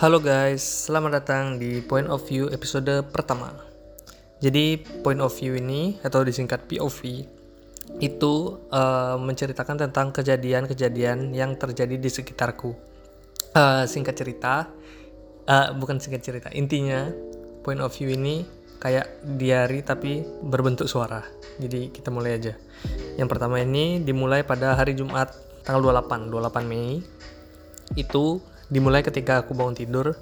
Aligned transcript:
Halo 0.00 0.16
guys, 0.16 0.88
selamat 0.88 1.20
datang 1.20 1.60
di 1.60 1.84
Point 1.84 2.08
of 2.08 2.24
View 2.24 2.48
episode 2.48 2.88
pertama. 3.12 3.52
Jadi 4.40 4.80
Point 5.04 5.20
of 5.20 5.36
View 5.36 5.60
ini 5.60 6.00
atau 6.00 6.24
disingkat 6.24 6.64
POV 6.64 7.28
itu 8.00 8.34
uh, 8.72 9.20
menceritakan 9.20 9.76
tentang 9.76 10.08
kejadian-kejadian 10.08 11.36
yang 11.36 11.52
terjadi 11.60 12.00
di 12.00 12.08
sekitarku. 12.08 12.72
Uh, 13.52 13.84
singkat 13.84 14.16
cerita, 14.16 14.72
uh, 15.44 15.68
bukan 15.76 16.00
singkat 16.00 16.24
cerita, 16.24 16.48
intinya 16.56 17.12
Point 17.60 17.84
of 17.84 17.92
View 17.92 18.16
ini 18.16 18.48
kayak 18.80 19.04
diary 19.36 19.84
tapi 19.84 20.24
berbentuk 20.24 20.88
suara. 20.88 21.20
Jadi 21.60 21.92
kita 21.92 22.08
mulai 22.08 22.40
aja. 22.40 22.56
Yang 23.20 23.36
pertama 23.36 23.60
ini 23.60 24.00
dimulai 24.00 24.48
pada 24.48 24.72
hari 24.80 24.96
Jumat 24.96 25.28
tanggal 25.60 25.92
28, 25.92 26.32
28 26.32 26.64
Mei. 26.64 27.04
Itu 28.00 28.40
dimulai 28.70 29.02
ketika 29.02 29.42
aku 29.42 29.52
bangun 29.52 29.76
tidur 29.76 30.14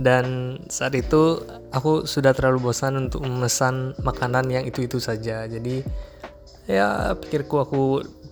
dan 0.00 0.56
saat 0.72 0.96
itu 0.96 1.44
aku 1.70 2.08
sudah 2.08 2.32
terlalu 2.32 2.72
bosan 2.72 3.08
untuk 3.08 3.22
memesan 3.22 3.92
makanan 4.00 4.48
yang 4.48 4.64
itu-itu 4.64 4.96
saja. 4.98 5.44
Jadi 5.44 5.84
ya 6.64 7.12
pikirku 7.12 7.60
aku 7.60 7.82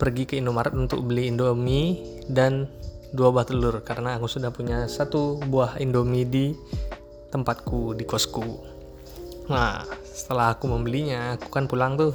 pergi 0.01 0.25
ke 0.25 0.35
Indomaret 0.41 0.73
untuk 0.73 1.05
beli 1.05 1.29
Indomie 1.29 2.01
dan 2.33 2.67
dua 3.13 3.29
buah 3.29 3.45
telur 3.45 3.85
karena 3.85 4.17
aku 4.17 4.27
sudah 4.27 4.49
punya 4.49 4.89
satu 4.89 5.45
buah 5.45 5.77
Indomie 5.79 6.25
di 6.25 6.47
tempatku 7.29 7.93
di 7.97 8.05
kosku. 8.09 8.73
Nah, 9.53 9.85
setelah 10.09 10.57
aku 10.57 10.71
membelinya, 10.71 11.37
aku 11.37 11.49
kan 11.53 11.69
pulang 11.69 12.01
tuh. 12.01 12.15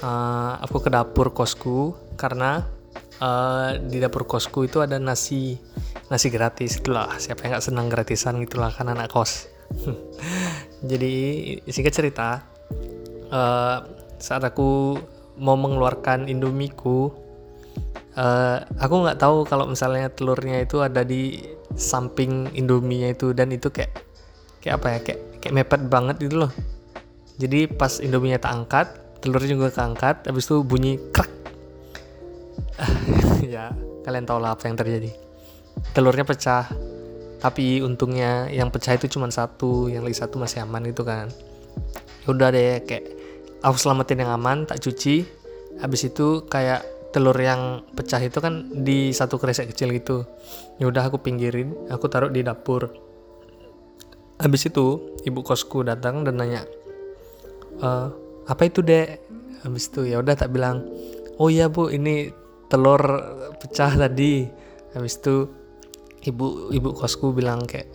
Uh, 0.00 0.56
aku 0.64 0.80
ke 0.80 0.88
dapur 0.88 1.36
kosku 1.36 1.92
karena 2.16 2.64
uh, 3.20 3.76
di 3.76 4.00
dapur 4.00 4.24
kosku 4.24 4.64
itu 4.64 4.80
ada 4.80 4.96
nasi 4.96 5.60
nasi 6.12 6.28
gratis 6.30 6.78
itulah. 6.78 7.10
Siapa 7.18 7.46
yang 7.46 7.56
nggak 7.56 7.64
senang 7.64 7.86
gratisan 7.90 8.42
gitulah 8.44 8.70
kan 8.70 8.90
anak 8.90 9.10
kos. 9.10 9.50
Jadi 10.90 11.14
singkat 11.66 11.94
cerita 11.94 12.46
uh, 13.32 13.82
saat 14.16 14.42
aku 14.46 15.00
mau 15.36 15.58
mengeluarkan 15.58 16.30
indomiku 16.30 17.12
uh, 18.16 18.62
aku 18.80 18.94
nggak 19.04 19.20
tahu 19.20 19.44
kalau 19.44 19.68
misalnya 19.68 20.08
telurnya 20.08 20.64
itu 20.64 20.80
ada 20.80 21.02
di 21.04 21.44
samping 21.76 22.54
indominya 22.56 23.10
itu 23.12 23.36
dan 23.36 23.52
itu 23.52 23.68
kayak 23.68 23.92
kayak 24.62 24.74
apa 24.80 24.86
ya 24.88 24.98
kayak 25.02 25.20
kayak 25.42 25.54
mepet 25.54 25.82
banget 25.90 26.16
gitu 26.22 26.46
loh. 26.46 26.52
Jadi 27.36 27.68
pas 27.68 28.00
indominya 28.00 28.40
tak 28.40 28.52
angkat 28.54 28.86
telurnya 29.20 29.58
juga 29.58 29.68
keangkat 29.74 30.30
habis 30.30 30.46
itu 30.46 30.62
bunyi 30.62 31.02
krak 31.10 31.30
ya 33.54 33.72
kalian 34.06 34.22
tahu 34.28 34.38
lah 34.38 34.54
apa 34.54 34.70
yang 34.70 34.76
terjadi 34.78 35.10
telurnya 35.96 36.28
pecah. 36.28 36.68
Tapi 37.40 37.80
untungnya 37.80 38.52
yang 38.52 38.68
pecah 38.68 38.92
itu 39.00 39.08
cuma 39.08 39.32
satu 39.32 39.88
yang 39.88 40.04
lagi 40.04 40.20
satu 40.20 40.36
masih 40.36 40.60
aman 40.60 40.84
gitu 40.84 41.08
kan. 41.08 41.32
Ya 42.24 42.26
udah 42.28 42.52
deh 42.52 42.84
kayak 42.84 43.04
aku 43.64 43.76
selamatin 43.80 44.20
yang 44.20 44.36
aman 44.36 44.68
tak 44.68 44.84
cuci. 44.84 45.24
Habis 45.80 46.12
itu 46.12 46.44
kayak 46.52 46.84
telur 47.16 47.36
yang 47.40 47.80
pecah 47.96 48.20
itu 48.20 48.44
kan 48.44 48.68
di 48.84 49.08
satu 49.16 49.40
kresek 49.40 49.72
kecil 49.72 49.96
gitu. 49.96 50.28
Ya 50.76 50.84
udah 50.84 51.08
aku 51.08 51.24
pinggirin 51.24 51.72
aku 51.88 52.12
taruh 52.12 52.28
di 52.28 52.44
dapur. 52.44 52.92
Habis 54.36 54.68
itu 54.68 55.16
ibu 55.24 55.40
kosku 55.40 55.80
datang 55.80 56.20
dan 56.28 56.36
nanya 56.36 56.68
e, 57.80 57.88
apa 58.44 58.62
itu 58.68 58.84
dek? 58.84 59.24
Habis 59.64 59.88
itu 59.88 60.12
ya 60.12 60.20
udah 60.20 60.36
tak 60.36 60.52
bilang 60.52 60.84
oh 61.40 61.48
iya 61.48 61.72
bu 61.72 61.88
ini 61.88 62.32
telur 62.68 63.00
pecah 63.60 63.96
tadi. 63.96 64.44
Habis 64.92 65.20
itu 65.20 65.65
ibu 66.26 66.74
ibu 66.74 66.90
kosku 66.92 67.30
bilang 67.30 67.62
kayak 67.64 67.86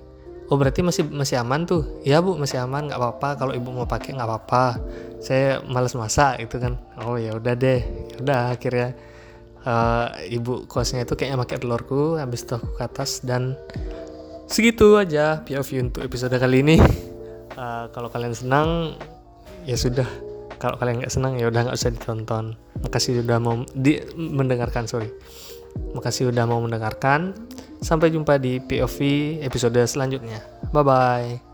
oh 0.52 0.60
berarti 0.60 0.84
masih 0.84 1.08
masih 1.08 1.40
aman 1.40 1.64
tuh? 1.64 2.04
Ya 2.04 2.20
bu 2.20 2.36
masih 2.36 2.60
aman 2.60 2.92
nggak 2.92 3.00
apa-apa. 3.00 3.30
Kalau 3.40 3.54
ibu 3.56 3.72
mau 3.72 3.88
pakai 3.88 4.16
nggak 4.16 4.28
apa-apa. 4.28 4.66
Saya 5.24 5.64
malas 5.64 5.96
masak 5.96 6.44
itu 6.44 6.60
kan. 6.60 6.76
Oh 7.08 7.16
ya 7.16 7.36
udah 7.40 7.56
deh. 7.56 7.80
Ya 8.12 8.16
udah 8.20 8.40
akhirnya 8.52 8.92
uh, 9.64 10.12
ibu 10.28 10.68
kosnya 10.68 11.08
itu 11.08 11.16
kayaknya 11.16 11.40
pakai 11.40 11.58
telurku 11.64 12.20
habis 12.20 12.44
itu 12.44 12.60
aku 12.60 12.76
ke 12.76 12.84
atas 12.84 13.24
dan 13.24 13.56
segitu 14.52 15.00
aja 15.00 15.40
POV 15.48 15.92
untuk 15.92 16.02
episode 16.04 16.36
kali 16.36 16.60
ini. 16.60 16.76
Uh, 17.56 17.88
kalau 17.96 18.12
kalian 18.12 18.36
senang 18.36 19.00
ya 19.64 19.80
sudah. 19.80 20.08
Kalau 20.60 20.78
kalian 20.78 21.02
nggak 21.02 21.14
senang 21.16 21.42
ya 21.42 21.50
udah 21.50 21.72
nggak 21.72 21.80
usah 21.80 21.90
ditonton. 21.96 22.60
Makasih 22.84 23.24
sudah 23.24 23.40
mau 23.40 23.64
di 23.72 24.04
mendengarkan 24.14 24.86
sorry 24.86 25.10
makasih 25.94 26.30
sudah 26.32 26.46
mau 26.48 26.60
mendengarkan. 26.64 27.36
Sampai 27.82 28.14
jumpa 28.14 28.38
di 28.38 28.62
POV 28.62 28.98
episode 29.42 29.82
selanjutnya. 29.90 30.38
Bye 30.70 30.86
bye 30.86 31.51